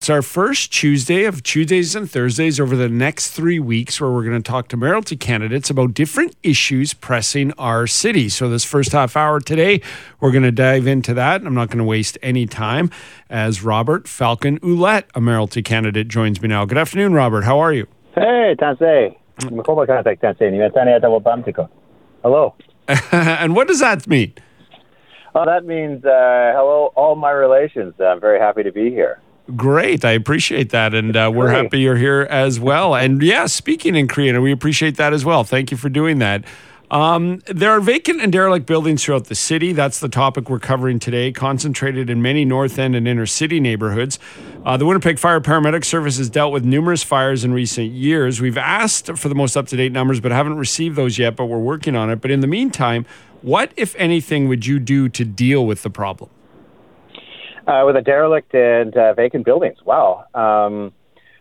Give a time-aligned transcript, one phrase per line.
[0.00, 4.24] It's our first Tuesday of Tuesdays and Thursdays over the next three weeks, where we're
[4.24, 8.30] going to talk to mayoralty candidates about different issues pressing our city.
[8.30, 9.82] So, this first half hour today,
[10.18, 11.44] we're going to dive into that.
[11.44, 12.90] I'm not going to waste any time
[13.28, 16.64] as Robert Falcon Ouellette, a mayoralty candidate, joins me now.
[16.64, 17.42] Good afternoon, Robert.
[17.42, 17.86] How are you?
[18.14, 19.14] Hey, Tansi.
[22.22, 22.54] Hello.
[23.12, 24.32] and what does that mean?
[25.34, 27.92] Oh, that means uh, hello, all my relations.
[28.00, 29.20] I'm very happy to be here.
[29.56, 30.04] Great.
[30.04, 30.94] I appreciate that.
[30.94, 31.64] And uh, we're Great.
[31.64, 32.94] happy you're here as well.
[32.94, 35.44] And yeah, speaking in Cree, we appreciate that as well.
[35.44, 36.44] Thank you for doing that.
[36.90, 39.72] Um, there are vacant and derelict buildings throughout the city.
[39.72, 44.18] That's the topic we're covering today, concentrated in many North End and inner city neighborhoods.
[44.64, 48.40] Uh, the Winnipeg Fire Paramedic Service has dealt with numerous fires in recent years.
[48.40, 51.46] We've asked for the most up to date numbers, but haven't received those yet, but
[51.46, 52.20] we're working on it.
[52.20, 53.06] But in the meantime,
[53.40, 56.28] what, if anything, would you do to deal with the problem?
[57.70, 59.78] Uh, with a derelict and uh, vacant buildings.
[59.84, 60.24] Wow.
[60.34, 60.92] Um,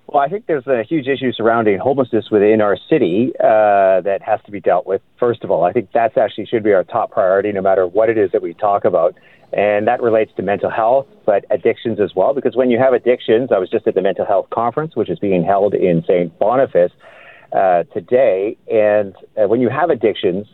[0.05, 4.39] well, I think there's a huge issue surrounding homelessness within our city uh, that has
[4.45, 5.01] to be dealt with.
[5.19, 8.09] First of all, I think that's actually should be our top priority, no matter what
[8.09, 9.15] it is that we talk about.
[9.53, 12.35] And that relates to mental health, but addictions as well.
[12.35, 15.17] Because when you have addictions, I was just at the mental health conference, which is
[15.17, 16.37] being held in St.
[16.37, 16.91] Boniface
[17.53, 18.55] uh, today.
[18.71, 20.45] And uh, when you have addictions,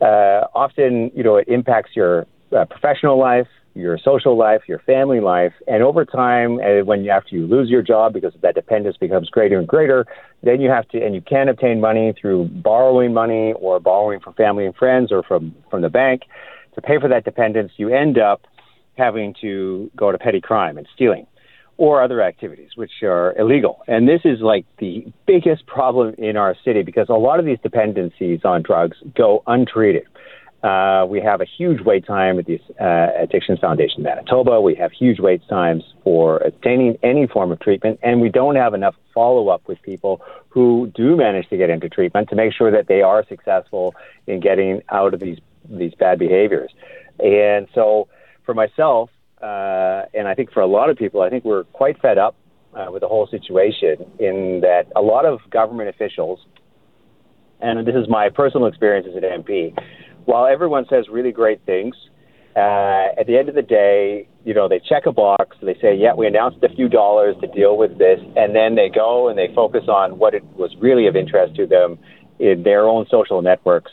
[0.00, 2.24] uh, often you know it impacts your
[2.56, 7.34] uh, professional life, your social life, your family life, and over time, uh, when after
[7.36, 10.06] you lose your job because that dependence becomes greater and greater,
[10.42, 14.34] then you have to and you can obtain money through borrowing money or borrowing from
[14.34, 16.22] family and friends or from from the bank
[16.74, 17.72] to pay for that dependence.
[17.76, 18.42] You end up
[18.96, 21.26] having to go to petty crime and stealing
[21.78, 23.82] or other activities which are illegal.
[23.86, 27.58] And this is like the biggest problem in our city because a lot of these
[27.62, 30.02] dependencies on drugs go untreated.
[30.62, 34.60] Uh, we have a huge wait time at the uh, Addictions Foundation Manitoba.
[34.60, 38.74] We have huge wait times for obtaining any form of treatment, and we don't have
[38.74, 42.72] enough follow up with people who do manage to get into treatment to make sure
[42.72, 43.94] that they are successful
[44.26, 46.70] in getting out of these these bad behaviors.
[47.20, 48.08] And so,
[48.44, 49.10] for myself,
[49.40, 52.34] uh, and I think for a lot of people, I think we're quite fed up
[52.74, 56.40] uh, with the whole situation in that a lot of government officials,
[57.60, 59.76] and this is my personal experience as an MP,
[60.28, 61.96] while everyone says really great things,
[62.54, 65.96] uh, at the end of the day, you know, they check a box, they say,
[65.96, 69.38] yeah, we announced a few dollars to deal with this, and then they go and
[69.38, 71.98] they focus on what it was really of interest to them
[72.38, 73.90] in their own social networks,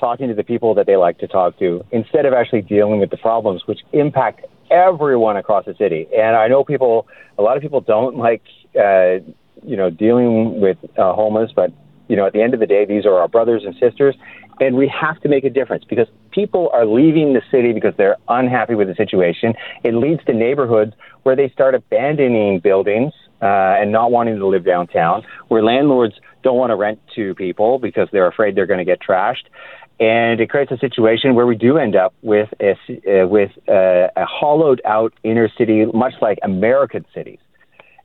[0.00, 3.10] talking to the people that they like to talk to, instead of actually dealing with
[3.10, 6.08] the problems which impact everyone across the city.
[6.12, 7.06] And I know people,
[7.38, 8.42] a lot of people don't like,
[8.74, 9.22] uh,
[9.62, 11.70] you know, dealing with uh, homeless, but
[12.08, 14.14] you know, at the end of the day, these are our brothers and sisters,
[14.60, 18.16] and we have to make a difference because people are leaving the city because they're
[18.28, 19.54] unhappy with the situation.
[19.84, 20.92] It leads to neighborhoods
[21.24, 23.12] where they start abandoning buildings
[23.42, 27.78] uh, and not wanting to live downtown, where landlords don't want to rent to people
[27.78, 29.44] because they're afraid they're going to get trashed.
[29.98, 34.10] And it creates a situation where we do end up with a, uh, with a,
[34.14, 37.38] a hollowed out inner city, much like American cities.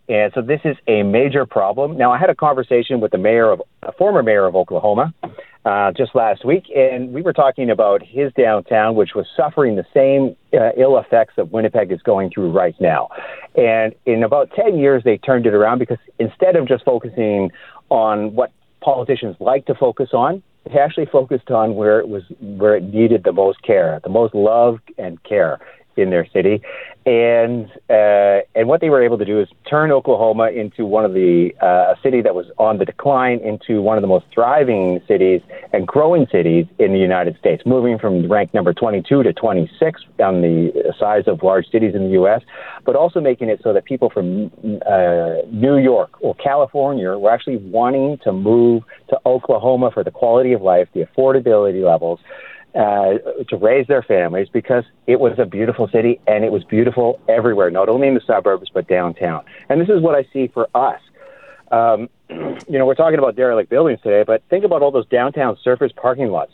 [0.10, 1.98] And so this is a major problem.
[1.98, 5.14] Now, I had a conversation with the mayor of a former mayor of Oklahoma
[5.64, 9.86] uh, just last week, and we were talking about his downtown, which was suffering the
[9.94, 13.10] same uh, ill effects that Winnipeg is going through right now.
[13.56, 17.52] And in about 10 years, they turned it around because instead of just focusing
[17.90, 18.52] on what
[18.82, 23.24] politicians like to focus on, they actually focused on where it was where it needed
[23.24, 25.60] the most care, the most love and care
[25.98, 26.62] in their city,
[27.06, 31.14] and uh, and what they were able to do is turn Oklahoma into one of
[31.14, 35.02] the uh, a city that was on the decline into one of the most thriving
[35.08, 35.42] cities
[35.74, 40.42] and growing cities in the United States, moving from rank number 22 to 26 on
[40.42, 42.42] the size of large cities in the U.S.,
[42.86, 44.52] but also making it so that people from
[44.86, 50.54] uh, New York or California were actually wanting to move to Oklahoma for the quality
[50.54, 52.20] of life, the affordability levels
[52.76, 53.18] uh,
[53.50, 57.70] to raise their families because it was a beautiful city and it was beautiful everywhere,
[57.70, 59.44] not only in the suburbs but downtown.
[59.70, 61.02] And this is what I see for us.
[61.72, 65.58] Um, you know, we're talking about derelict buildings today, but think about all those downtown
[65.64, 66.54] surface parking lots.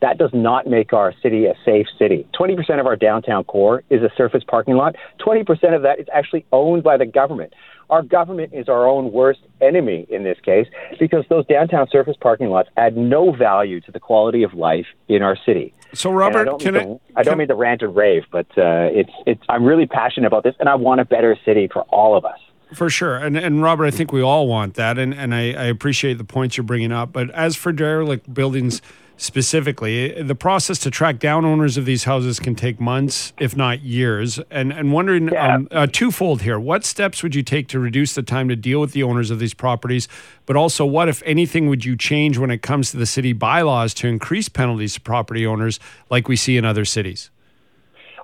[0.00, 2.26] That does not make our city a safe city.
[2.38, 4.94] 20% of our downtown core is a surface parking lot.
[5.20, 7.52] 20% of that is actually owned by the government.
[7.90, 10.66] Our government is our own worst enemy in this case
[11.00, 15.22] because those downtown surface parking lots add no value to the quality of life in
[15.22, 15.74] our city.
[15.94, 17.82] So, And Robert, I don't, can mean I, to, I don't can- mean to rant
[17.82, 19.42] and rave, but uh, it's it's.
[19.48, 22.38] I'm really passionate about this, and I want a better city for all of us.
[22.74, 23.16] For sure.
[23.16, 24.98] And, and Robert, I think we all want that.
[24.98, 27.10] And, and I, I appreciate the points you're bringing up.
[27.14, 28.82] But as for derelict buildings
[29.18, 30.22] specifically.
[30.22, 34.40] The process to track down owners of these houses can take months, if not years.
[34.50, 35.56] And and wondering yeah.
[35.56, 38.80] um, uh, twofold here: what steps would you take to reduce the time to deal
[38.80, 40.08] with the owners of these properties?
[40.46, 43.92] But also, what if anything would you change when it comes to the city bylaws
[43.94, 45.78] to increase penalties to property owners,
[46.08, 47.30] like we see in other cities?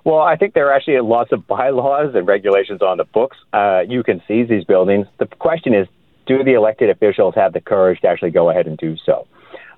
[0.03, 3.37] Well, I think there are actually lots of bylaws and regulations on the books.
[3.53, 5.07] Uh, you can seize these buildings.
[5.19, 5.87] The question is,
[6.25, 9.27] do the elected officials have the courage to actually go ahead and do so?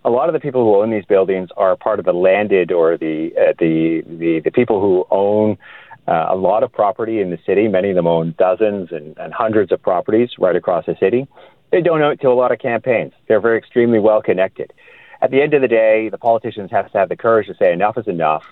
[0.05, 2.97] A lot of the people who own these buildings are part of the landed or
[2.97, 5.57] the uh, the, the the people who own
[6.07, 7.67] uh, a lot of property in the city.
[7.67, 11.27] Many of them own dozens and, and hundreds of properties right across the city.
[11.71, 13.11] They donate to a lot of campaigns.
[13.27, 14.71] They're very extremely well connected.
[15.21, 17.73] At the end of the day, the politicians have to have the courage to say
[17.73, 18.43] enough is enough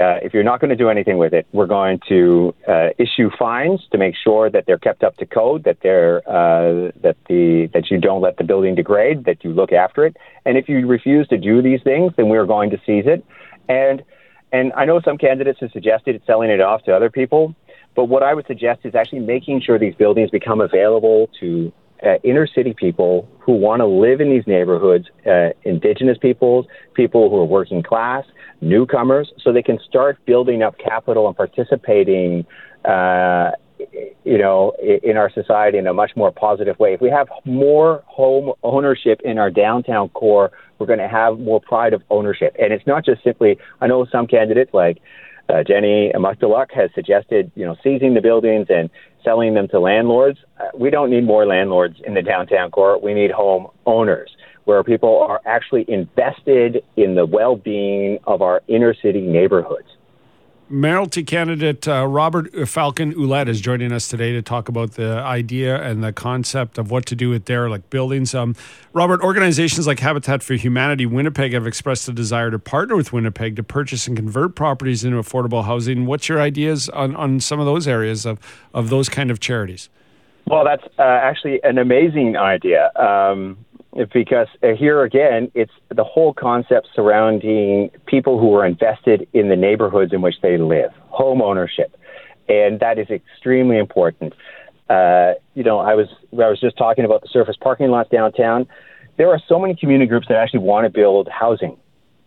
[0.00, 3.30] uh, if you're not going to do anything with it, we're going to uh, issue
[3.38, 7.68] fines to make sure that they're kept up to code, that they're uh, that the
[7.74, 10.16] that you don't let the building degrade, that you look after it.
[10.46, 13.24] And if you refuse to do these things, then we're going to seize it.
[13.68, 14.02] And
[14.52, 17.54] and I know some candidates have suggested selling it off to other people,
[17.94, 21.72] but what I would suggest is actually making sure these buildings become available to
[22.04, 27.30] uh, inner city people who want to live in these neighborhoods, uh, indigenous peoples, people
[27.30, 28.24] who are working class,
[28.60, 32.46] newcomers, so they can start building up capital and participating,
[32.84, 33.50] uh,
[34.24, 36.94] you know, in our society in a much more positive way.
[36.94, 41.60] If we have more home ownership in our downtown core, we're going to have more
[41.60, 42.54] pride of ownership.
[42.58, 44.98] And it's not just simply, I know some candidates like
[45.50, 48.88] uh, Jenny Motkaluk has suggested, you know, seizing the buildings and
[49.24, 50.38] selling them to landlords.
[50.58, 52.98] Uh, we don't need more landlords in the downtown core.
[53.00, 54.30] We need home owners
[54.64, 59.88] where people are actually invested in the well-being of our inner city neighborhoods.
[60.72, 65.82] Mayoralty candidate uh, Robert Falcon Ouellette is joining us today to talk about the idea
[65.82, 68.36] and the concept of what to do with derelict buildings.
[68.36, 68.54] Um,
[68.92, 73.56] Robert, organizations like Habitat for Humanity Winnipeg have expressed a desire to partner with Winnipeg
[73.56, 76.06] to purchase and convert properties into affordable housing.
[76.06, 78.38] What's your ideas on, on some of those areas of,
[78.72, 79.88] of those kind of charities?
[80.46, 82.92] Well, that's uh, actually an amazing idea.
[82.94, 83.64] Um,
[84.12, 89.56] because uh, here again, it's the whole concept surrounding people who are invested in the
[89.56, 91.96] neighborhoods in which they live, home ownership,
[92.48, 94.34] and that is extremely important.
[94.88, 98.66] Uh, you know, I was I was just talking about the surface parking lots downtown.
[99.18, 101.76] There are so many community groups that actually want to build housing,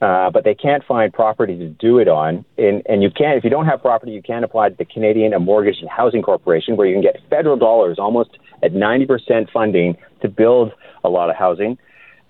[0.01, 2.45] uh, but they can't find property to do it on.
[2.57, 5.33] And, and you can't, if you don't have property, you can't apply to the Canadian
[5.41, 10.29] Mortgage and Housing Corporation, where you can get federal dollars almost at 90% funding to
[10.29, 10.71] build
[11.03, 11.77] a lot of housing.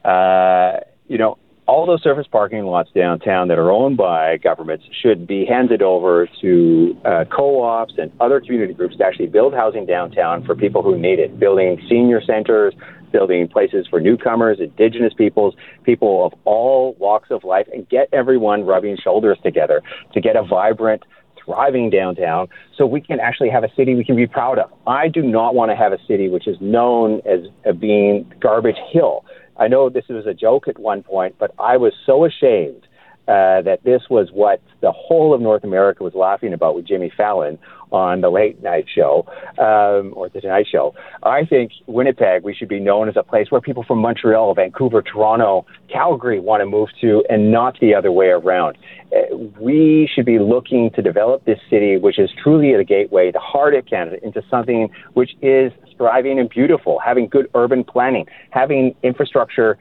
[0.03, 5.25] Uh, you know, all those surface parking lots downtown that are owned by governments should
[5.25, 10.43] be handed over to uh, co-ops and other community groups to actually build housing downtown
[10.43, 12.73] for people who need it, building senior centers,
[13.13, 18.65] building places for newcomers, indigenous peoples, people of all walks of life, and get everyone
[18.65, 19.81] rubbing shoulders together
[20.13, 21.03] to get a vibrant,
[21.45, 22.47] thriving downtown
[22.77, 24.71] so we can actually have a city we can be proud of.
[24.87, 27.41] I do not want to have a city which is known as
[27.79, 29.25] being garbage hill.
[29.57, 32.87] I know this was a joke at one point, but I was so ashamed
[33.27, 37.11] uh, that this was what the whole of North America was laughing about with Jimmy
[37.15, 37.57] Fallon
[37.93, 39.25] on the late night show
[39.59, 40.95] um, or the Tonight Show.
[41.21, 45.01] I think Winnipeg, we should be known as a place where people from Montreal, Vancouver,
[45.03, 48.77] Toronto, Calgary want to move to, and not the other way around.
[49.15, 53.39] Uh, we should be looking to develop this city, which is truly a gateway, the
[53.39, 58.95] heart of Canada, into something which is thriving and beautiful, having good urban planning, having
[59.03, 59.77] infrastructure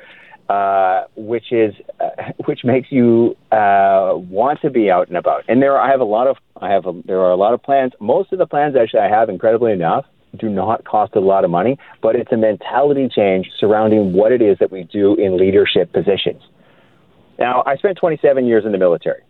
[0.49, 5.45] uh, which is uh, which makes you uh, want to be out and about.
[5.49, 7.55] And there, are, I have a lot of I have a, there are a lot
[7.55, 7.93] of plans.
[8.01, 10.05] Most of the plans actually I have, incredibly enough,
[10.39, 14.41] do not cost a lot of money, but it's a mentality change surrounding what it
[14.41, 16.43] is that we do in leadership positions.
[17.39, 19.23] Now, I spent 27 years in the military.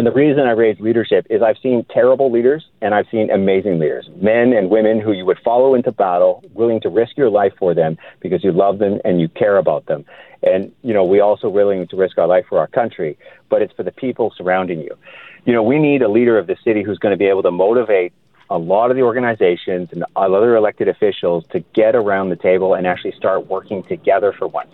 [0.00, 3.78] And the reason I raised leadership is I've seen terrible leaders and I've seen amazing
[3.78, 7.52] leaders, men and women who you would follow into battle, willing to risk your life
[7.58, 10.06] for them because you love them and you care about them.
[10.42, 13.18] And, you know, we also willing to risk our life for our country,
[13.50, 14.96] but it's for the people surrounding you.
[15.44, 17.50] You know, we need a leader of the city who's going to be able to
[17.50, 18.14] motivate
[18.48, 22.86] a lot of the organizations and other elected officials to get around the table and
[22.86, 24.70] actually start working together for once.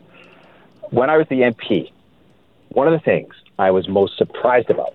[0.90, 1.90] When I was the MP,
[2.68, 4.94] one of the things I was most surprised about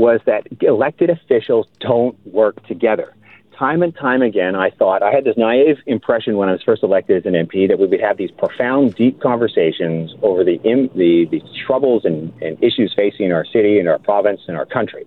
[0.00, 3.14] was that elected officials don't work together.
[3.56, 6.82] Time and time again, I thought I had this naive impression when I was first
[6.82, 10.58] elected as an MP that we would have these profound, deep conversations over the
[10.94, 15.04] the, the troubles and, and issues facing our city and our province and our country.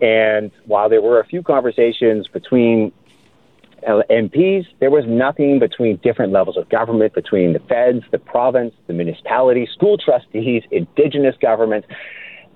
[0.00, 2.92] And while there were a few conversations between
[3.86, 4.64] uh, MPs.
[4.78, 9.68] There was nothing between different levels of government, between the feds, the province, the municipality,
[9.74, 11.88] school trustees, indigenous governments,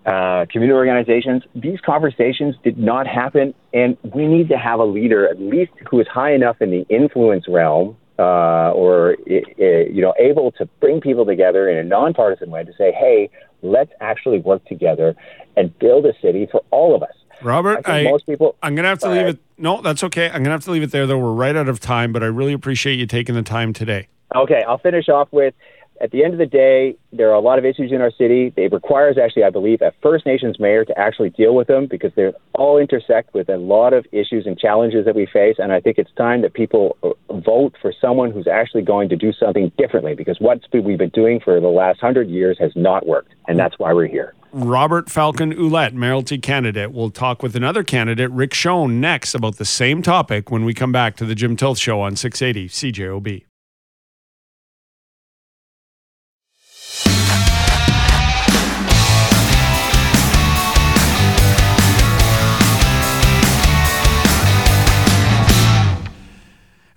[0.06, 1.42] uh, community organizations.
[1.54, 6.00] These conversations did not happen, and we need to have a leader, at least who
[6.00, 11.26] is high enough in the influence realm, uh, or you know, able to bring people
[11.26, 13.28] together in a nonpartisan way to say, "Hey,
[13.62, 15.16] let's actually work together
[15.56, 17.10] and build a city for all of us."
[17.42, 18.56] Robert, I, I most people.
[18.62, 19.38] I'm going to have to leave it.
[19.58, 20.26] No, that's okay.
[20.26, 21.18] I'm going to have to leave it there, though.
[21.18, 24.08] We're right out of time, but I really appreciate you taking the time today.
[24.34, 25.54] Okay, I'll finish off with
[26.00, 28.52] at the end of the day, there are a lot of issues in our city.
[28.56, 32.12] It requires actually, I believe, a First Nations mayor to actually deal with them because
[32.14, 35.56] they all intersect with a lot of issues and challenges that we face.
[35.58, 37.10] And I think it's time that people uh,
[37.40, 41.40] vote for someone who's actually going to do something differently because what we've been doing
[41.40, 43.34] for the last hundred years has not worked.
[43.48, 44.34] And that's why we're here.
[44.52, 46.92] Robert Falcon Ouellette, mayoralty candidate.
[46.92, 50.92] We'll talk with another candidate, Rick Shone, next about the same topic when we come
[50.92, 53.44] back to the Jim Tilth Show on 680 CJOB.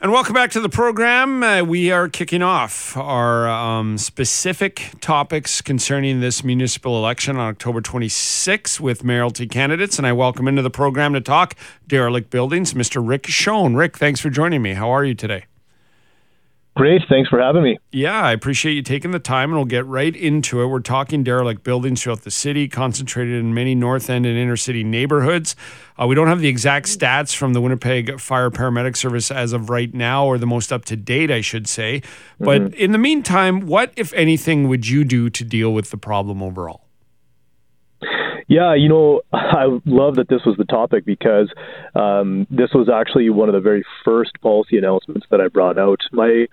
[0.01, 1.43] And welcome back to the program.
[1.43, 7.81] Uh, we are kicking off our um, specific topics concerning this municipal election on October
[7.81, 9.97] 26 with mayoralty candidates.
[9.97, 11.53] And I welcome into the program to talk
[11.85, 13.05] derelict buildings, Mr.
[13.05, 13.75] Rick Shone.
[13.75, 14.73] Rick, thanks for joining me.
[14.73, 15.43] How are you today?
[16.79, 17.01] Great.
[17.09, 17.77] Thanks for having me.
[17.91, 20.67] Yeah, I appreciate you taking the time, and we'll get right into it.
[20.67, 24.85] We're talking derelict buildings throughout the city, concentrated in many North End and inner city
[24.85, 25.57] neighborhoods.
[26.01, 29.69] Uh, we don't have the exact stats from the Winnipeg Fire Paramedic Service as of
[29.69, 32.01] right now, or the most up to date, I should say.
[32.39, 32.73] But mm-hmm.
[32.75, 36.85] in the meantime, what, if anything, would you do to deal with the problem overall?
[38.49, 41.49] Yeah, you know, I love that this was the topic because
[41.95, 46.01] um, this was actually one of the very first policy announcements that I brought out.
[46.11, 46.47] My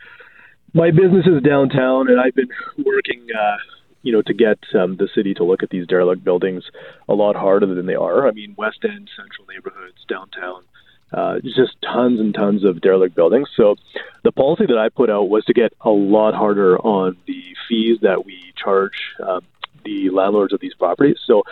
[0.74, 2.50] my business is downtown, and I've been
[2.84, 3.56] working, uh,
[4.02, 6.64] you know, to get um, the city to look at these derelict buildings
[7.08, 8.28] a lot harder than they are.
[8.28, 10.64] I mean, West End, central neighborhoods, downtown.
[11.12, 13.48] Uh, just tons and tons of derelict buildings.
[13.56, 13.76] So
[14.22, 17.98] the policy that I put out was to get a lot harder on the fees
[18.02, 19.42] that we charge um,
[19.86, 21.18] the landlords of these properties.
[21.24, 21.44] So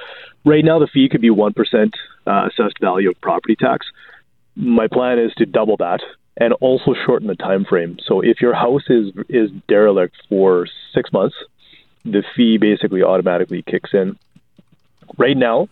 [0.44, 1.92] right now the fee could be 1%
[2.26, 3.86] uh, assessed value of property tax.
[4.56, 6.00] My plan is to double that
[6.36, 7.98] and also shorten the time frame.
[8.04, 11.36] So if your house is is derelict for 6 months,
[12.04, 14.18] the fee basically automatically kicks in.
[15.16, 15.68] Right now,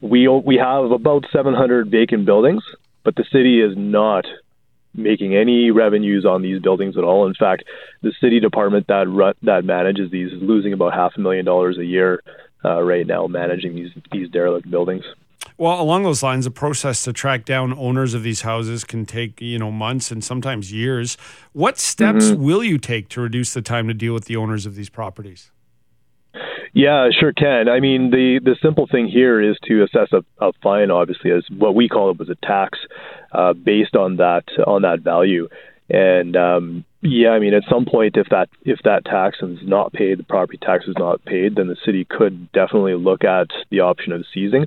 [0.00, 2.64] we we have about 700 vacant buildings,
[3.04, 4.26] but the city is not
[4.94, 7.26] making any revenues on these buildings at all.
[7.26, 7.64] In fact,
[8.02, 11.78] the city department that run, that manages these is losing about half a million dollars
[11.78, 12.22] a year
[12.64, 15.04] uh, right now managing these these derelict buildings.
[15.56, 19.40] Well, along those lines, the process to track down owners of these houses can take
[19.40, 21.16] you know months and sometimes years.
[21.52, 22.42] What steps mm-hmm.
[22.42, 25.50] will you take to reduce the time to deal with the owners of these properties?
[26.72, 27.68] Yeah, sure can.
[27.68, 31.44] I mean, the the simple thing here is to assess a, a fine, obviously, as
[31.56, 32.78] what we call it was a tax,
[33.32, 35.48] uh, based on that on that value.
[35.88, 39.92] And um, yeah, I mean, at some point, if that if that tax is not
[39.92, 43.80] paid, the property tax is not paid, then the city could definitely look at the
[43.80, 44.66] option of seizing.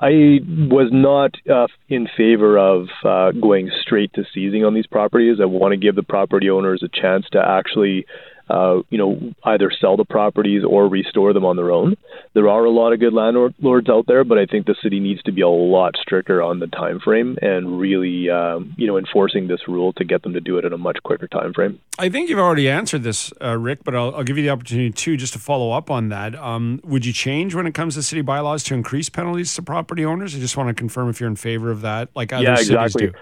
[0.00, 5.38] I was not uh, in favor of uh, going straight to seizing on these properties.
[5.40, 8.06] I want to give the property owners a chance to actually
[8.48, 11.96] uh, you know, either sell the properties or restore them on their own.
[12.34, 15.22] There are a lot of good landlords out there, but I think the city needs
[15.22, 19.48] to be a lot stricter on the time frame and really, um, you know, enforcing
[19.48, 21.80] this rule to get them to do it in a much quicker time frame.
[21.98, 24.90] I think you've already answered this, uh, Rick, but I'll, I'll, give you the opportunity
[24.90, 26.34] too, just to follow up on that.
[26.34, 30.04] Um, would you change when it comes to city bylaws to increase penalties to property
[30.04, 30.34] owners?
[30.34, 33.06] I just want to confirm if you're in favor of that, like other yeah, exactly.
[33.06, 33.18] cities do.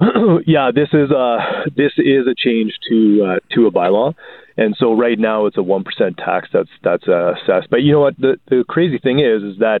[0.46, 1.38] yeah, this is a
[1.76, 4.14] this is a change to uh, to a bylaw,
[4.56, 7.68] and so right now it's a one percent tax that's that's uh, assessed.
[7.70, 8.16] But you know what?
[8.16, 9.80] The the crazy thing is, is that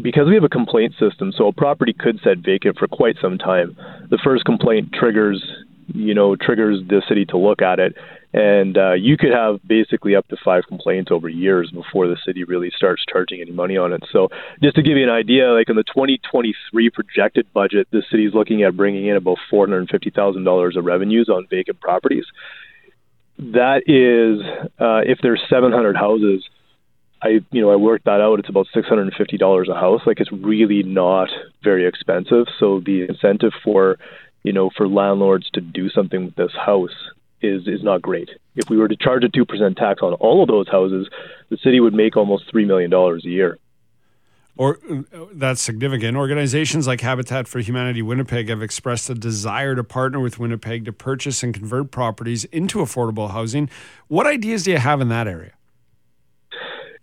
[0.00, 3.36] because we have a complaint system, so a property could sit vacant for quite some
[3.36, 3.76] time.
[4.08, 5.44] The first complaint triggers
[5.88, 7.94] you know triggers the city to look at it,
[8.38, 12.44] and uh, you could have basically up to five complaints over years before the city
[12.44, 14.04] really starts charging any money on it.
[14.12, 14.28] So,
[14.62, 18.34] just to give you an idea, like in the 2023 projected budget, the city is
[18.34, 22.26] looking at bringing in about $450,000 of revenues on vacant properties.
[23.38, 24.40] That is,
[24.78, 26.44] uh, if there's 700 houses,
[27.20, 28.38] I you know I worked that out.
[28.38, 30.02] It's about six hundred and fifty dollars a house.
[30.06, 31.28] Like it's really not
[31.64, 32.46] very expensive.
[32.60, 33.98] So the incentive for
[34.44, 36.94] you know for landlords to do something with this house
[37.42, 38.30] is is not great.
[38.56, 41.08] If we were to charge a two percent tax on all of those houses,
[41.50, 43.58] the city would make almost three million dollars a year.
[44.56, 46.16] or uh, that's significant.
[46.16, 50.92] Organizations like Habitat for Humanity Winnipeg have expressed a desire to partner with Winnipeg to
[50.92, 53.70] purchase and convert properties into affordable housing.
[54.08, 55.52] What ideas do you have in that area?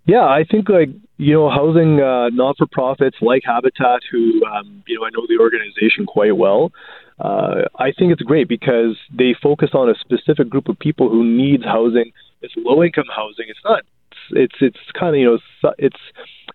[0.05, 4.83] Yeah, I think like you know, housing uh, not for profits like Habitat, who um,
[4.85, 6.71] you know I know the organization quite well.
[7.19, 11.23] Uh, I think it's great because they focus on a specific group of people who
[11.23, 12.11] needs housing.
[12.41, 13.45] It's low income housing.
[13.47, 13.83] It's not.
[14.11, 15.99] It's it's, it's kind of you know it's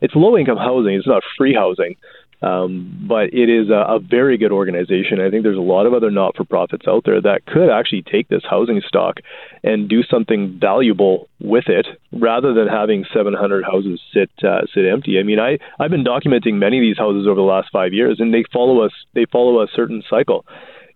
[0.00, 0.94] it's low income housing.
[0.94, 1.96] It's not free housing.
[2.42, 5.20] Um, but it is a, a very good organization.
[5.20, 8.02] I think there's a lot of other not for profits out there that could actually
[8.02, 9.16] take this housing stock
[9.62, 15.18] and do something valuable with it rather than having 700 houses sit uh, sit empty.
[15.18, 18.20] I mean, I I've been documenting many of these houses over the last five years,
[18.20, 18.92] and they follow us.
[19.14, 20.46] They follow a certain cycle.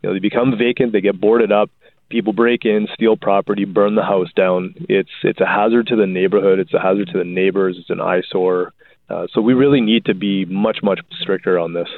[0.02, 1.70] You know, they become vacant, they get boarded up,
[2.10, 4.74] people break in, steal property, burn the house down.
[4.88, 6.58] It's it's a hazard to the neighborhood.
[6.58, 7.76] It's a hazard to the neighbors.
[7.78, 8.72] It's an eyesore.
[9.08, 11.88] Uh, so we really need to be much, much stricter on this.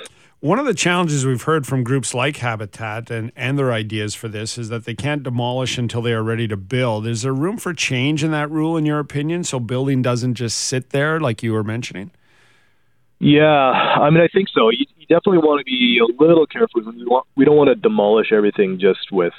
[0.40, 4.28] One of the challenges we've heard from groups like Habitat and, and their ideas for
[4.28, 7.06] this is that they can't demolish until they are ready to build.
[7.06, 10.58] Is there room for change in that rule, in your opinion, so building doesn't just
[10.58, 12.10] sit there like you were mentioning?
[13.18, 14.68] Yeah, I mean, I think so.
[14.68, 16.82] You, you definitely want to be a little careful.
[16.82, 19.32] We, want, we don't want to demolish everything just with,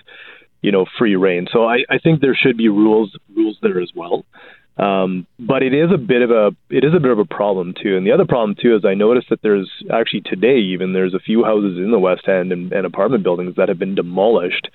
[0.63, 1.47] you know, free reign.
[1.53, 4.25] So I, I think there should be rules rules there as well.
[4.77, 7.73] Um, but it is a bit of a it is a bit of a problem
[7.81, 7.97] too.
[7.97, 11.19] And the other problem too is I noticed that there's actually today even there's a
[11.19, 14.69] few houses in the West End and, and apartment buildings that have been demolished,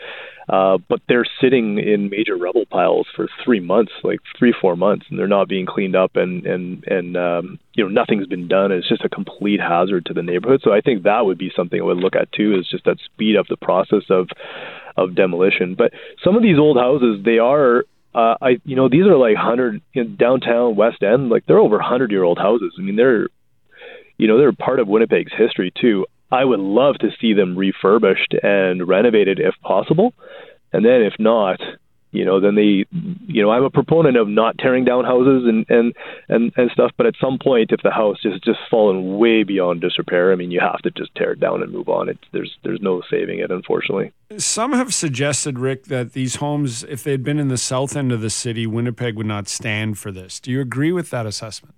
[0.49, 5.07] uh, but they're sitting in major rubble piles for three months, like three four months,
[5.09, 8.73] and they're not being cleaned up and and and um, you know nothing's been done.
[8.73, 10.63] It's just a complete hazard to the neighborhood.
[10.65, 12.59] So I think that would be something I would look at too.
[12.59, 14.29] Is just that speed up the process of
[14.97, 15.75] of demolition.
[15.77, 15.93] But
[16.23, 19.81] some of these old houses, they are uh, I you know these are like hundred
[19.95, 22.75] in downtown West End, like they're over hundred year old houses.
[22.79, 23.29] I mean they're
[24.19, 26.07] you know they're part of Winnipeg's history too.
[26.31, 30.15] I would love to see them refurbished and renovated if possible,
[30.73, 31.61] and then if not,
[32.13, 32.85] you know, then they,
[33.27, 35.95] you know, I'm a proponent of not tearing down houses and and
[36.29, 36.93] and and stuff.
[36.99, 40.51] But at some point, if the house is just fallen way beyond disrepair, I mean,
[40.51, 42.11] you have to just tear it down and move on.
[42.11, 44.13] It there's there's no saving it, unfortunately.
[44.37, 48.21] Some have suggested, Rick, that these homes, if they'd been in the south end of
[48.21, 50.39] the city, Winnipeg would not stand for this.
[50.39, 51.75] Do you agree with that assessment?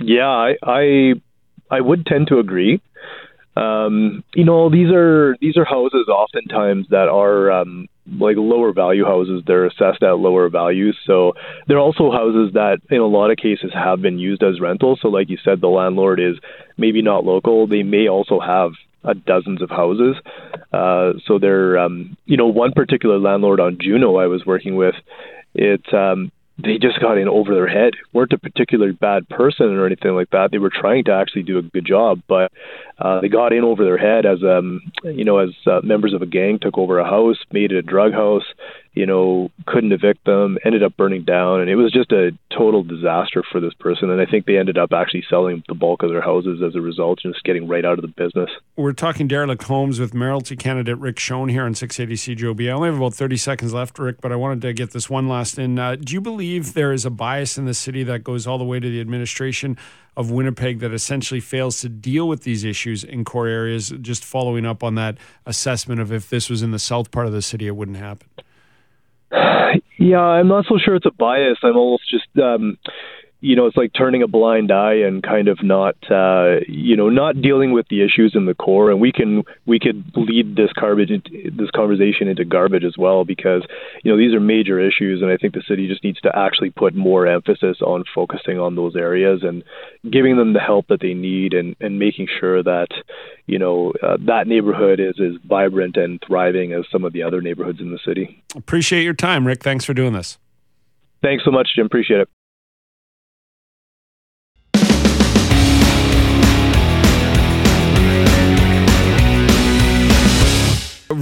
[0.00, 1.14] Yeah, I I,
[1.68, 2.80] I would tend to agree.
[3.56, 9.04] Um, you know, these are these are houses oftentimes that are um, like lower value
[9.04, 10.96] houses they're assessed at lower values.
[11.06, 11.32] So
[11.66, 15.00] they're also houses that in a lot of cases have been used as rentals.
[15.02, 16.36] So like you said the landlord is
[16.76, 17.66] maybe not local.
[17.66, 18.72] They may also have
[19.04, 20.16] uh, dozens of houses.
[20.72, 24.94] Uh, so they're um, you know one particular landlord on Juno I was working with
[25.54, 27.94] it um, they just got in over their head.
[28.12, 30.50] weren't a particularly bad person or anything like that.
[30.52, 32.52] They were trying to actually do a good job, but
[32.98, 36.22] uh, they got in over their head as um you know as uh, members of
[36.22, 38.44] a gang took over a house, made it a drug house,
[38.94, 42.84] you know, couldn't evict them, ended up burning down, and it was just a total
[42.84, 44.08] disaster for this person.
[44.08, 46.80] And I think they ended up actually selling the bulk of their houses as a
[46.80, 48.50] result, just getting right out of the business.
[48.76, 52.68] We're talking derelict homes with mayoralty candidate Rick Shone here on 680 CJOB.
[52.68, 55.28] I only have about 30 seconds left, Rick, but I wanted to get this one
[55.28, 55.76] last in.
[55.76, 58.64] Uh, do you believe there is a bias in the city that goes all the
[58.64, 59.76] way to the administration
[60.16, 63.92] of Winnipeg that essentially fails to deal with these issues in core areas?
[64.00, 67.32] Just following up on that assessment of if this was in the south part of
[67.32, 68.28] the city, it wouldn't happen.
[69.98, 71.58] Yeah, I'm not so sure it's a bias.
[71.62, 72.78] I'm almost just um,
[73.44, 77.10] you know, it's like turning a blind eye and kind of not, uh, you know,
[77.10, 78.90] not dealing with the issues in the core.
[78.90, 83.62] And we can we could lead this garbage, this conversation into garbage as well because
[84.02, 86.70] you know these are major issues, and I think the city just needs to actually
[86.70, 89.62] put more emphasis on focusing on those areas and
[90.10, 92.88] giving them the help that they need, and and making sure that
[93.44, 97.42] you know uh, that neighborhood is as vibrant and thriving as some of the other
[97.42, 98.42] neighborhoods in the city.
[98.56, 99.62] Appreciate your time, Rick.
[99.62, 100.38] Thanks for doing this.
[101.22, 101.84] Thanks so much, Jim.
[101.84, 102.28] Appreciate it.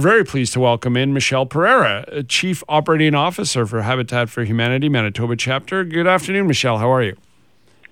[0.03, 5.37] Very pleased to welcome in Michelle Pereira, Chief Operating Officer for Habitat for Humanity Manitoba
[5.37, 5.85] chapter.
[5.85, 6.77] Good afternoon, Michelle.
[6.77, 7.15] How are you?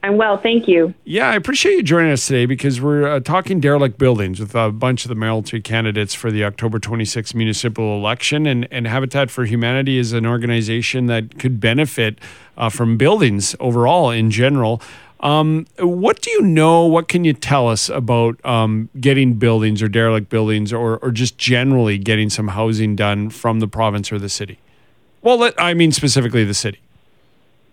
[0.04, 0.94] I'm well, thank you.
[1.06, 4.74] Yeah, I appreciate you joining us today because we're uh, talking derelict buildings with a
[4.74, 8.46] bunch of the mayoralty candidates for the October 26th municipal election.
[8.46, 12.20] And, and Habitat for Humanity is an organization that could benefit
[12.58, 14.82] uh, from buildings overall in general.
[15.22, 16.86] Um, what do you know?
[16.86, 21.38] What can you tell us about um, getting buildings or derelict buildings or, or just
[21.38, 24.58] generally getting some housing done from the province or the city?
[25.22, 26.80] Well, let, I mean specifically the city.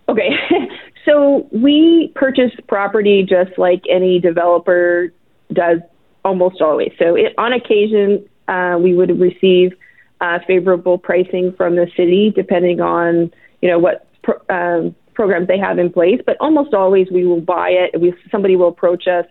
[0.09, 0.31] Okay.
[1.07, 5.13] so we purchase property just like any developer
[5.53, 5.81] does
[6.25, 6.93] almost always.
[6.99, 9.73] So it, on occasion, uh, we would receive
[10.21, 13.33] uh, favorable pricing from the city, depending on
[13.63, 14.07] you know what
[14.51, 16.21] um, programs they have in place.
[16.25, 18.01] But almost always, we will buy it.
[18.01, 19.25] We, somebody will approach us.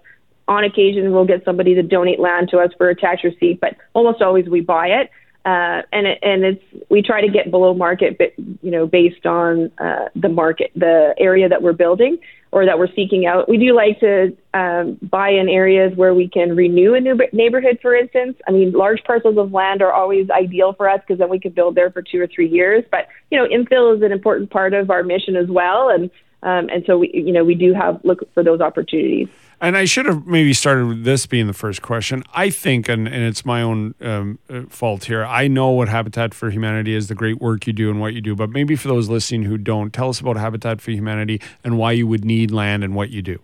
[0.50, 3.78] On occasion, we'll get somebody to donate land to us for a tax receipt, but
[3.93, 5.10] almost always we buy it.
[5.45, 9.26] Uh, and it, and it's we try to get below market, but you know, based
[9.26, 12.17] on uh, the market, the area that we're building
[12.51, 13.49] or that we're seeking out.
[13.49, 17.79] We do like to um, buy in areas where we can renew a new neighborhood,
[17.81, 18.38] for instance.
[18.47, 21.55] I mean, large parcels of land are always ideal for us because then we could
[21.55, 22.83] build there for two or three years.
[22.89, 26.10] But you know, infill is an important part of our mission as well, and
[26.43, 29.27] um, and so we you know we do have look for those opportunities.
[29.59, 32.23] And I should have maybe started with this being the first question.
[32.33, 36.35] I think, and, and it's my own um, uh, fault here, I know what Habitat
[36.35, 38.35] for Humanity is, the great work you do and what you do.
[38.35, 41.93] But maybe for those listening who don't, tell us about Habitat for Humanity and why
[41.93, 43.39] you would need land and what you do.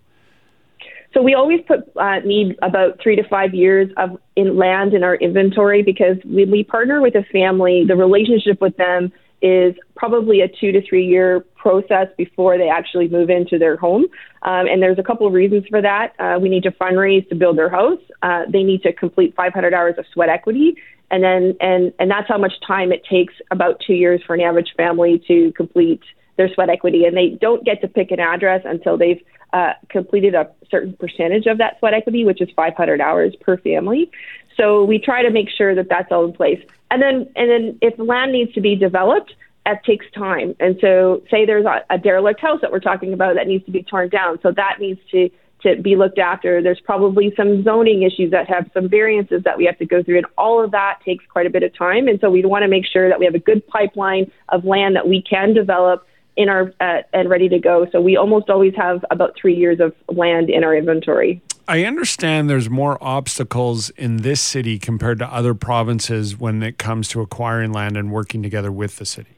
[1.16, 5.04] So we always put uh, need about three to five years of in land in
[5.04, 9.12] our inventory because when we partner with a family, the relationship with them
[9.44, 14.06] is probably a two to three year process before they actually move into their home.
[14.42, 16.14] Um, and there's a couple of reasons for that.
[16.18, 18.00] Uh, we need to fundraise to build their house.
[18.22, 20.78] Uh, they need to complete 500 hours of sweat equity.
[21.12, 24.42] And then, and, and that's how much time it takes about two years for an
[24.42, 26.02] average family to complete
[26.38, 27.06] their sweat equity.
[27.06, 29.22] And they don't get to pick an address until they've
[29.54, 34.12] uh, completed a certain percentage of that sweat equity, which is 500 hours per family.
[34.58, 36.62] So we try to make sure that that's all in place.
[36.92, 39.34] And then, and then if land needs to be developed,
[39.66, 40.56] that takes time.
[40.60, 43.72] And so, say there's a, a derelict house that we're talking about that needs to
[43.72, 44.40] be torn down.
[44.42, 45.30] So that needs to
[45.62, 46.62] to be looked after.
[46.62, 50.18] There's probably some zoning issues that have some variances that we have to go through,
[50.18, 52.08] and all of that takes quite a bit of time.
[52.08, 54.96] And so we want to make sure that we have a good pipeline of land
[54.98, 57.88] that we can develop in our uh, and ready to go.
[57.92, 61.42] So we almost always have about three years of land in our inventory.
[61.68, 67.08] I understand there's more obstacles in this city compared to other provinces when it comes
[67.10, 69.30] to acquiring land and working together with the city.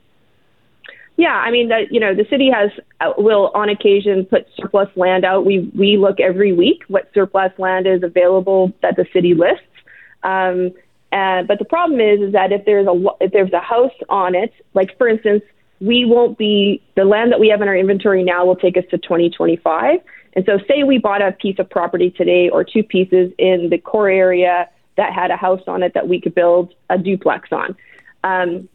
[1.17, 4.89] Yeah, I mean, the, you know, the city has uh, will on occasion put surplus
[4.97, 5.45] land out.
[5.45, 9.63] We we look every week what surplus land is available that the city lists.
[10.23, 10.73] Um,
[11.13, 14.36] uh, but the problem is, is that if there's a if there's a house on
[14.36, 15.43] it, like for instance,
[15.79, 18.83] we won't be the land that we have in our inventory now will take us
[18.91, 19.99] to 2025.
[20.33, 23.77] And so, say we bought a piece of property today or two pieces in the
[23.77, 27.75] core area that had a house on it that we could build a duplex on.
[28.23, 28.69] Um,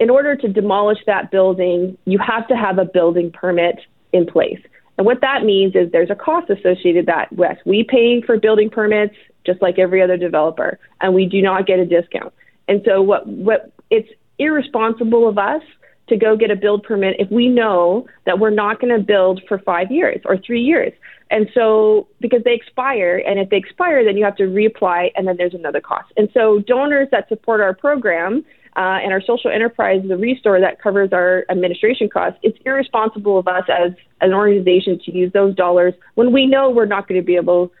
[0.00, 3.80] in order to demolish that building, you have to have a building permit
[4.12, 4.60] in place.
[4.96, 8.70] And what that means is there's a cost associated that with we pay for building
[8.70, 12.32] permits just like every other developer, and we do not get a discount.
[12.68, 15.62] And so what what it's irresponsible of us
[16.08, 19.40] to go get a build permit if we know that we're not going to build
[19.48, 20.92] for five years or three years.
[21.30, 25.26] And so, because they expire, and if they expire, then you have to reapply, and
[25.26, 26.12] then there's another cost.
[26.16, 28.44] And so, donors that support our program
[28.76, 33.48] uh, and our social enterprise, the restore that covers our administration costs, it's irresponsible of
[33.48, 37.24] us as an organization to use those dollars when we know we're not going to
[37.24, 37.72] be able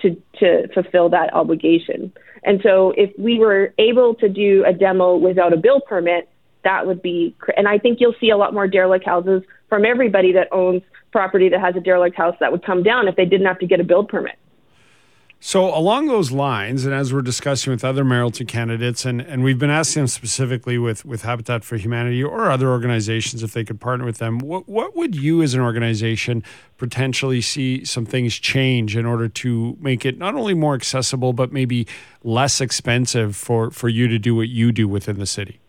[0.00, 2.12] to, to fulfill that obligation.
[2.44, 6.28] And so if we were able to do a demo without a bill permit,
[6.64, 10.32] that would be, and I think you'll see a lot more derelict houses from everybody
[10.32, 13.46] that owns property that has a derelict house that would come down if they didn't
[13.46, 14.38] have to get a build permit.
[15.46, 19.58] So, along those lines, and as we're discussing with other mayoralty candidates, and, and we've
[19.58, 23.78] been asking them specifically with, with Habitat for Humanity or other organizations if they could
[23.78, 26.42] partner with them, what, what would you as an organization
[26.78, 31.52] potentially see some things change in order to make it not only more accessible, but
[31.52, 31.86] maybe
[32.22, 35.60] less expensive for, for you to do what you do within the city?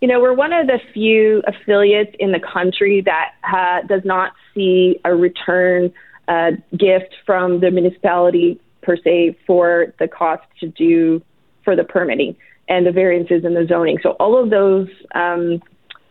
[0.00, 4.32] You know, we're one of the few affiliates in the country that uh, does not
[4.54, 5.92] see a return
[6.28, 11.22] uh, gift from the municipality per se for the cost to do
[11.64, 12.36] for the permitting
[12.68, 13.98] and the variances in the zoning.
[14.02, 15.62] So all of those um,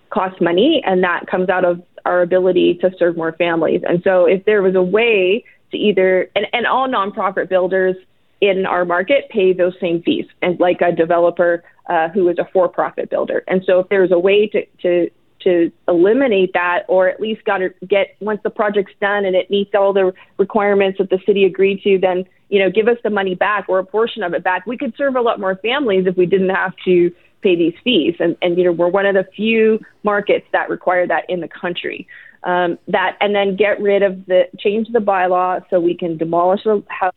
[0.09, 3.81] cost money, and that comes out of our ability to serve more families.
[3.87, 7.95] And so if there was a way to either, and, and all nonprofit builders
[8.41, 12.45] in our market pay those same fees, and like a developer uh, who is a
[12.51, 13.43] for-profit builder.
[13.47, 15.09] And so if there's a way to, to
[15.45, 19.49] to eliminate that, or at least got to get once the project's done and it
[19.49, 23.09] meets all the requirements that the city agreed to, then you know give us the
[23.09, 24.65] money back or a portion of it back.
[24.65, 28.15] We could serve a lot more families if we didn't have to pay these fees,
[28.19, 31.47] and and you know we're one of the few markets that require that in the
[31.47, 32.07] country.
[32.43, 36.63] Um, that and then get rid of the change the bylaw so we can demolish
[36.63, 37.13] the house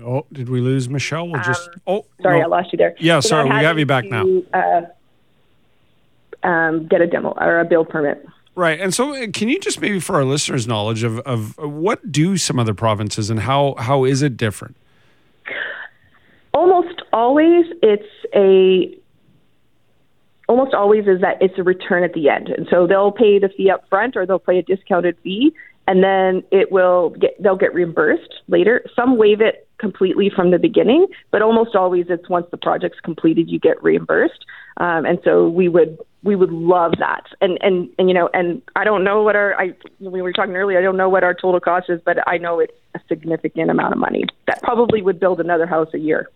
[0.00, 1.28] Oh, did we lose Michelle?
[1.28, 1.68] We'll just.
[1.68, 2.46] Um, oh, sorry, no.
[2.46, 2.94] I lost you there.
[2.98, 4.42] Yeah, so sorry, we have you back to, now.
[6.42, 8.26] Uh, um, get a demo or a build permit.
[8.54, 8.80] Right.
[8.80, 12.36] And so, uh, can you just maybe for our listeners' knowledge of, of what do
[12.36, 14.76] some other provinces and how, how is it different?
[16.52, 18.94] Almost always, it's a
[20.48, 23.48] almost always is that it's a return at the end, and so they'll pay the
[23.48, 25.54] fee up front or they'll pay a discounted fee,
[25.88, 28.84] and then it will get they'll get reimbursed later.
[28.94, 33.50] Some waive it completely from the beginning, but almost always it's once the project's completed
[33.50, 34.46] you get reimbursed.
[34.76, 37.24] Um, and so we would we would love that.
[37.40, 40.54] And and and you know, and I don't know what our I we were talking
[40.54, 40.78] earlier.
[40.78, 43.92] I don't know what our total cost is, but I know it's a significant amount
[43.92, 46.30] of money that probably would build another house a year.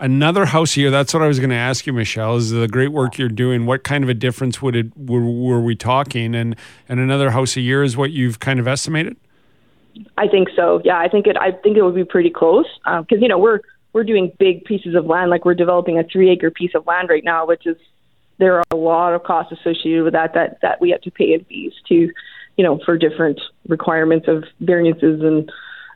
[0.00, 0.90] Another house a year.
[0.90, 2.36] That's what I was going to ask you, Michelle.
[2.36, 3.66] Is the great work you're doing?
[3.66, 6.34] What kind of a difference would it were, were we talking?
[6.34, 6.56] And
[6.88, 9.16] and another house a year is what you've kind of estimated.
[10.16, 10.80] I think so.
[10.84, 11.36] Yeah, I think it.
[11.36, 13.60] I think it would be pretty close because um, you know we're
[13.92, 15.30] we're doing big pieces of land.
[15.30, 17.76] Like we're developing a three acre piece of land right now, which is
[18.38, 21.32] there are a lot of costs associated with that that that we have to pay
[21.32, 25.50] in fees to, you know, for different requirements of variances and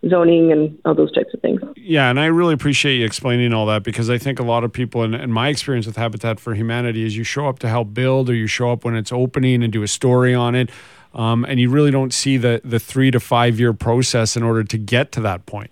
[0.08, 1.60] zoning and all those types of things.
[1.76, 4.72] Yeah, and I really appreciate you explaining all that because I think a lot of
[4.72, 7.92] people, and, and, my experience with Habitat for Humanity is you show up to help
[7.92, 10.70] build or you show up when it's opening and do a story on it.
[11.14, 14.62] Um, and you really don't see the, the three to five year process in order
[14.64, 15.70] to get to that point.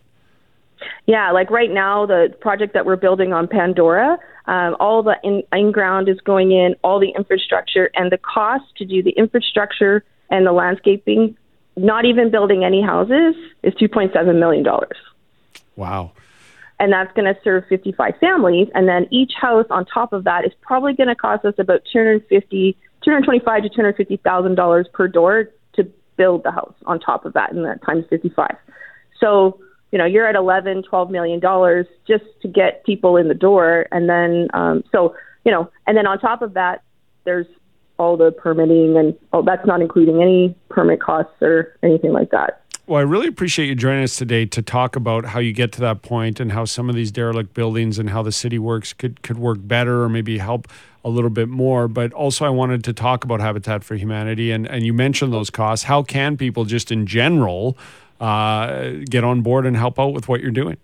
[1.06, 5.42] Yeah, like right now, the project that we're building on Pandora, um, all the in,
[5.52, 10.04] in ground is going in, all the infrastructure, and the cost to do the infrastructure
[10.30, 11.36] and the landscaping,
[11.76, 14.66] not even building any houses, is $2.7 million.
[15.76, 16.12] Wow.
[16.80, 18.68] And that's going to serve 55 families.
[18.74, 21.82] And then each house on top of that is probably going to cost us about
[21.92, 22.76] 250
[23.08, 27.64] 225 to 250,000 dollars per door to build the house on top of that, and
[27.64, 28.54] that times 55.
[29.18, 29.58] So
[29.92, 33.86] you know you're at 11 12 million dollars just to get people in the door
[33.90, 35.16] and then um so
[35.46, 36.82] you know and then on top of that
[37.24, 37.46] there's
[37.96, 42.62] all the permitting and oh that's not including any permit costs or anything like that
[42.86, 45.80] well, I really appreciate you joining us today to talk about how you get to
[45.82, 49.22] that point and how some of these derelict buildings and how the city works could
[49.22, 50.68] could work better or maybe help
[51.04, 51.88] a little bit more.
[51.88, 55.50] But also, I wanted to talk about Habitat for Humanity and and you mentioned those
[55.50, 55.84] costs.
[55.84, 57.76] How can people just in general
[58.20, 60.76] uh, get on board and help out with what you're doing?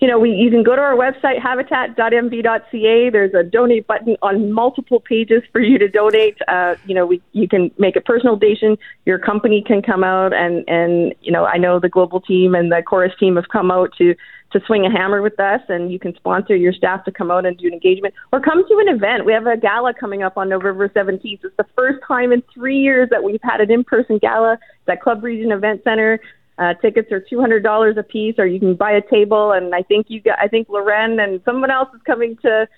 [0.00, 3.10] You know, we, you can go to our website, habitat.mb.ca.
[3.10, 6.38] There's a donate button on multiple pages for you to donate.
[6.48, 8.78] Uh, you know, we, you can make a personal donation.
[9.04, 12.72] Your company can come out and, and, you know, I know the global team and
[12.72, 14.14] the Corus team have come out to
[14.52, 17.46] to swing a hammer with us, and you can sponsor your staff to come out
[17.46, 19.24] and do an engagement or come to an event.
[19.24, 21.44] We have a gala coming up on November 17th.
[21.44, 24.58] It's the first time in three years that we've had an in person gala
[24.88, 26.20] at Club Regent Event Center.
[26.58, 29.52] Uh, tickets are two hundred dollars a piece, or you can buy a table.
[29.52, 32.68] And I think you got, I think Loren and someone else is coming to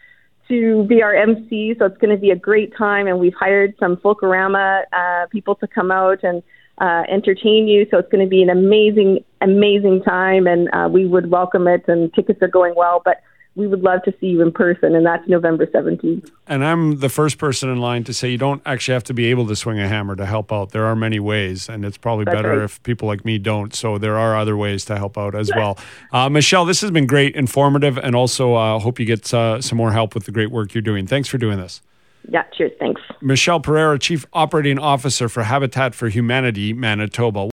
[0.48, 3.06] to be our MC, so it's going to be a great time.
[3.06, 6.42] And we've hired some Folklorama uh, people to come out and
[6.78, 7.86] uh, entertain you.
[7.90, 11.84] So it's going to be an amazing, amazing time, and uh, we would welcome it.
[11.88, 13.22] And tickets are going well, but
[13.54, 16.30] we would love to see you in person, and that's November 17th.
[16.46, 19.26] And I'm the first person in line to say you don't actually have to be
[19.26, 20.70] able to swing a hammer to help out.
[20.70, 22.64] There are many ways, and it's probably that's better right.
[22.64, 23.74] if people like me don't.
[23.74, 25.78] So there are other ways to help out as well.
[26.12, 29.76] Uh, Michelle, this has been great, informative, and also uh, hope you get uh, some
[29.76, 31.06] more help with the great work you're doing.
[31.06, 31.82] Thanks for doing this.
[32.28, 32.72] Yeah, cheers.
[32.78, 33.02] Thanks.
[33.20, 37.51] Michelle Pereira, Chief Operating Officer for Habitat for Humanity Manitoba.